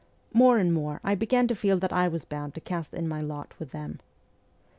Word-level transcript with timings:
More 0.33 0.57
and 0.57 0.73
more 0.73 0.99
I 1.03 1.13
began 1.13 1.47
to 1.47 1.53
feel 1.53 1.77
that 1.77 1.93
I 1.93 2.07
was 2.07 2.25
bound 2.25 2.55
to 2.55 2.59
cast 2.59 2.95
in 2.95 3.07
my 3.07 3.21
lot 3.21 3.53
with 3.59 3.69
them. 3.69 3.99